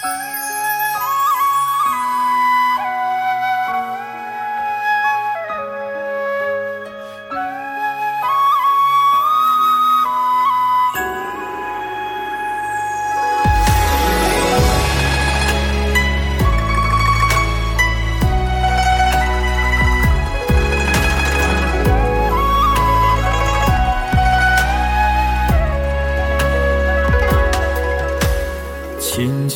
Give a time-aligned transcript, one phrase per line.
[0.00, 0.29] 轻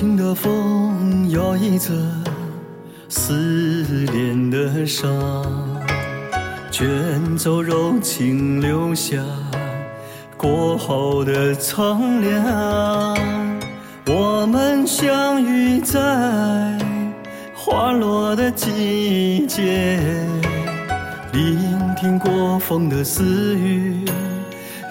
[0.00, 1.92] 轻的风摇曳着
[3.10, 3.34] 思
[4.10, 5.06] 念的伤，
[6.70, 9.18] 卷走柔情，留下
[10.38, 13.14] 过后的苍凉。
[14.06, 15.98] 我们相遇在
[17.54, 20.00] 花落的季节，
[21.30, 21.58] 聆
[22.00, 24.02] 听过风的私语，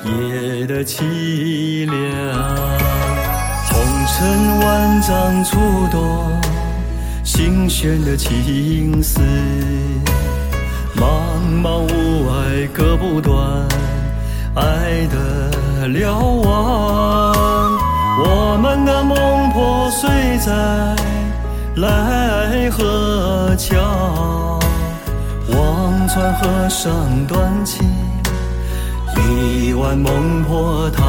[0.05, 3.08] 夜的凄凉。
[4.09, 5.59] 红尘万丈触
[5.91, 6.41] 动
[7.23, 9.21] 心弦的情丝，
[10.95, 11.05] 茫
[11.61, 13.39] 茫雾霭割不断
[14.55, 17.77] 爱的瞭望。
[18.21, 20.95] 我们的梦破碎在
[21.75, 24.59] 奈何桥，
[25.49, 26.91] 望穿河上
[27.27, 27.87] 断情，
[29.15, 31.05] 一碗孟婆汤。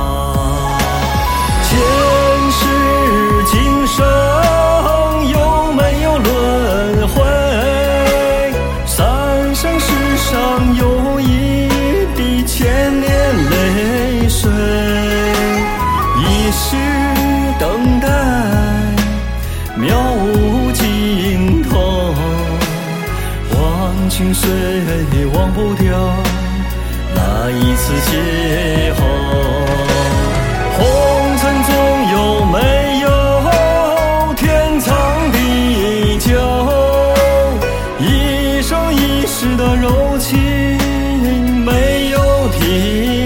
[20.40, 22.14] 无尽头，
[23.54, 24.48] 忘情水
[25.34, 25.84] 忘不掉
[27.14, 28.10] 那一次邂
[28.94, 28.98] 逅。
[30.78, 30.82] 红
[31.36, 31.70] 尘中
[32.12, 32.56] 有没
[33.00, 33.06] 有
[34.34, 34.88] 天长
[35.32, 35.36] 地
[36.18, 36.28] 久？
[37.98, 40.34] 一生一世的柔情
[41.64, 41.68] 没
[42.10, 42.18] 有
[42.58, 43.19] 停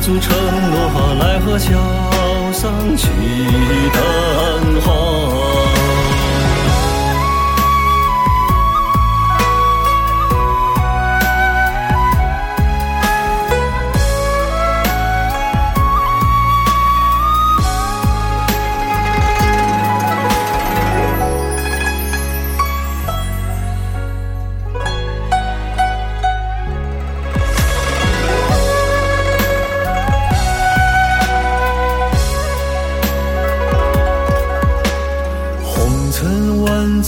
[0.00, 0.32] 足承
[0.70, 1.72] 诺，奈何桥
[2.52, 3.08] 上祈
[3.92, 4.07] 祷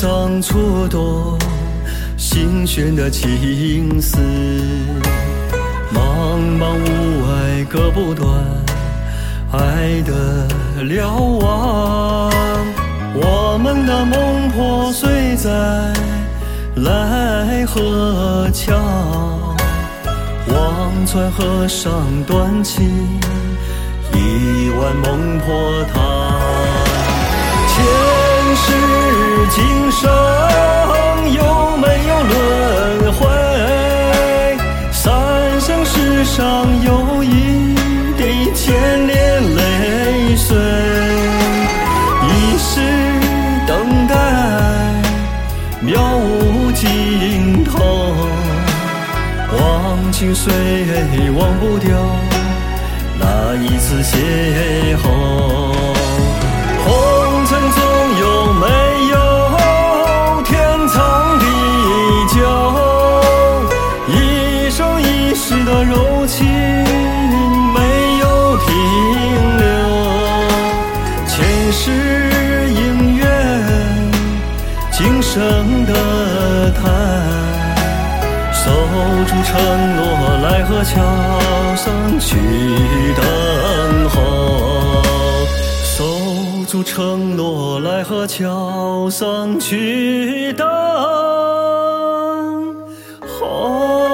[0.01, 1.39] 上蹉跎
[2.17, 4.17] 心弦的情丝，
[5.93, 8.27] 茫茫雾霭割不断
[9.53, 10.49] 爱的
[10.85, 12.33] 瞭望。
[13.13, 15.51] 我们的梦破碎在
[16.75, 18.75] 奈何桥，
[20.49, 21.93] 望穿河上
[22.27, 22.89] 断情，
[24.15, 26.01] 一碗孟婆汤。
[28.51, 28.73] 前世
[29.51, 30.11] 今生
[31.33, 33.29] 有没有轮回？
[34.91, 37.77] 三生石上有一
[38.19, 40.57] 滴千年泪水，
[42.27, 42.81] 一世
[43.69, 44.17] 等待
[45.85, 47.79] 渺无尽头，
[49.57, 50.53] 忘情水
[51.39, 51.97] 忘不掉
[53.17, 55.07] 那一次邂逅。
[75.33, 75.93] 生的
[76.73, 76.91] 叹，
[78.53, 78.69] 守
[79.29, 79.55] 住承
[79.95, 80.03] 诺，
[80.43, 80.97] 奈何桥
[81.77, 82.35] 上去
[83.15, 83.23] 等
[84.09, 84.17] 候。
[85.85, 85.95] 守
[86.67, 90.67] 住承诺，奈何桥上去等
[93.39, 94.10] 候。